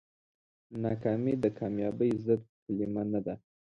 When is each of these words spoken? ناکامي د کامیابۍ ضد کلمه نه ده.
ناکامي 0.83 1.33
د 1.43 1.45
کامیابۍ 1.57 2.11
ضد 2.25 2.41
کلمه 2.63 3.03
نه 3.11 3.19
ده. 3.25 3.35